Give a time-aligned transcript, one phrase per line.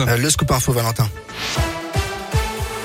[0.00, 1.08] Euh, le scoop info Valentin.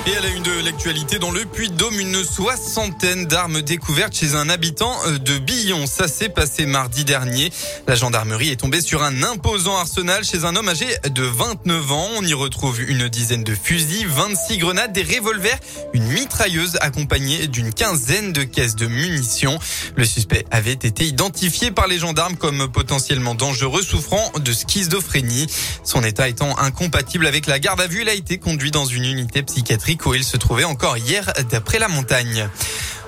[0.06, 4.50] Et à la une de l'actualité, dans le Puy-de-Dôme, une soixantaine d'armes découvertes chez un
[4.50, 5.86] habitant euh, de Billon.
[5.86, 7.50] Ça s'est passé mardi dernier.
[7.86, 12.08] La gendarmerie est tombée sur un imposant arsenal chez un homme âgé de 29 ans.
[12.18, 15.58] On y retrouve une dizaine de fusils, 26 grenades, des revolvers,
[15.94, 19.58] une mitrailleuse accompagnée d'une quinzaine de caisses de munitions.
[19.96, 25.46] Le suspect avait été identifié par les gendarmes comme potentiellement dangereux, souffrant de schizophrénie.
[25.82, 29.04] Son état étant incompatible avec la garde à vue, il a été conduit dans une
[29.04, 32.48] unité psychiatrique où il se trouvait encore hier d'après la montagne.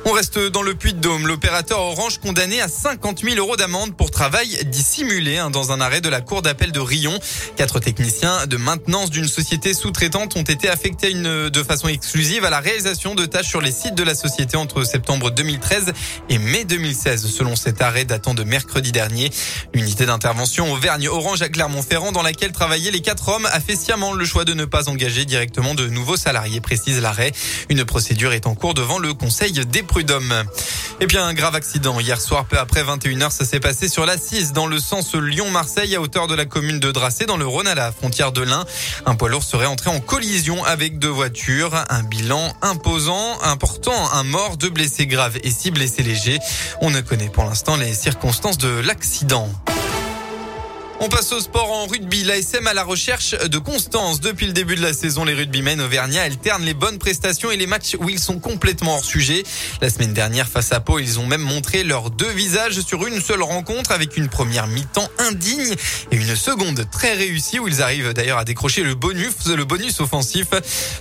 [0.09, 1.27] On reste dans le puits de Dôme.
[1.27, 6.01] L'opérateur Orange condamné à 50 000 euros d'amende pour travail dissimulé hein, dans un arrêt
[6.01, 7.19] de la cour d'appel de Rion.
[7.57, 12.61] Quatre techniciens de maintenance d'une société sous-traitante ont été affectés de façon exclusive à la
[12.61, 15.93] réalisation de tâches sur les sites de la société entre septembre 2013
[16.29, 19.33] et mai 2016, selon cet arrêt datant de mercredi dernier.
[19.75, 24.13] L'unité d'intervention Auvergne Orange à Clermont-Ferrand, dans laquelle travaillaient les quatre hommes, a fait sciemment
[24.13, 27.33] le choix de ne pas engager directement de nouveaux salariés, précise l'arrêt.
[27.71, 30.45] Une procédure est en cours devant le Conseil des prud'hommes.
[31.01, 34.19] Et puis un grave accident hier soir, peu après 21h, ça s'est passé sur la
[34.19, 37.67] 6 dans le sens Lyon-Marseille à hauteur de la commune de Dracé dans le Rhône
[37.67, 38.67] à la frontière de l'Ain.
[39.07, 41.73] Un poids lourd serait entré en collision avec deux voitures.
[41.89, 46.41] Un bilan imposant, important, un mort, deux blessés graves et six blessés légers.
[46.83, 49.49] On ne connaît pour l'instant les circonstances de l'accident.
[50.99, 52.25] On passe au sport en rugby.
[52.25, 54.21] L'ASM à la recherche de constance.
[54.21, 57.67] Depuis le début de la saison, les rugbymen auvergnats alternent les bonnes prestations et les
[57.67, 59.43] matchs où ils sont complètement hors sujet.
[59.83, 63.21] La semaine dernière, face à Pau, ils ont même montré leurs deux visages sur une
[63.21, 65.75] seule rencontre avec une première mi-temps indigne
[66.11, 70.01] et une seconde très réussie où ils arrivent d'ailleurs à décrocher le bonus, le bonus
[70.01, 70.47] offensif.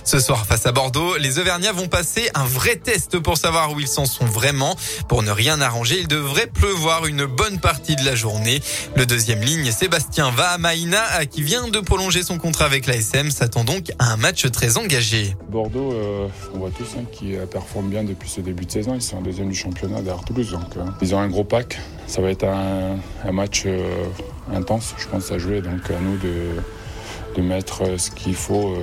[0.04, 3.80] Ce soir, face à Bordeaux, les Auvergnats vont passer un vrai test pour savoir où
[3.80, 4.76] ils s'en sont vraiment.
[5.08, 8.60] Pour ne rien arranger, il devrait pleuvoir une bonne partie de la journée.
[8.94, 13.62] Le deuxième ligne, c'est Sébastien Vahamaina, qui vient de prolonger son contrat avec l'ASM, s'attend
[13.62, 15.36] donc à un match très engagé.
[15.48, 18.96] Bordeaux, euh, on voit tous hein, qui performent bien depuis ce début de saison.
[18.96, 21.78] Ils sont en deuxième du championnat derrière euh, ils ont un gros pack.
[22.08, 24.06] Ça va être un, match euh,
[24.52, 25.60] intense, je pense, à jouer.
[25.60, 28.76] Donc à nous de, mettre ce qu'il faut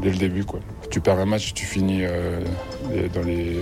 [0.00, 0.46] dès le début.
[0.90, 2.04] Tu perds un match, tu finis
[3.12, 3.58] dans les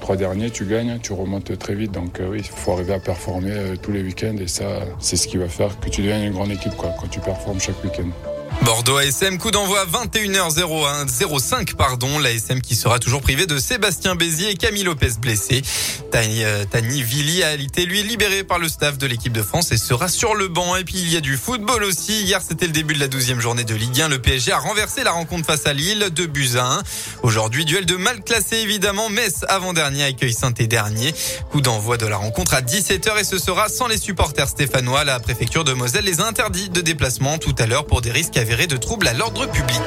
[0.00, 1.92] trois derniers, tu gagnes, tu remontes très vite.
[1.92, 4.64] Donc euh, oui, il faut arriver à performer euh, tous les week-ends et ça,
[4.98, 7.60] c'est ce qui va faire que tu deviennes une grande équipe quoi, quand tu performes
[7.60, 8.35] chaque week-end.
[8.62, 11.08] Bordeaux ASM, coup d'envoi 21h01,
[11.38, 15.62] 05 pardon, l'ASM qui sera toujours privé de Sébastien Bézier et Camille Lopez blessé.
[16.10, 19.70] Tani, euh, Tani Vili a été lui libéré par le staff de l'équipe de France
[19.72, 20.76] et sera sur le banc.
[20.76, 22.22] Et puis il y a du football aussi.
[22.22, 24.08] Hier c'était le début de la 12e journée de Ligue 1.
[24.08, 26.82] Le PSG a renversé la rencontre face à Lille, de buts à 1.
[27.22, 29.08] Aujourd'hui duel de mal classé évidemment.
[29.10, 31.14] Metz avant-dernier accueille saint et dernier.
[31.50, 35.04] Coup d'envoi de la rencontre à 17h et ce sera sans les supporters stéphanois.
[35.04, 38.36] La préfecture de Moselle les a interdits de déplacement tout à l'heure pour des risques
[38.46, 39.80] de troubles à l'ordre public.